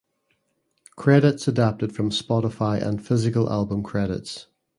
[0.95, 4.47] Credits adapted from Spotify and physical album credits.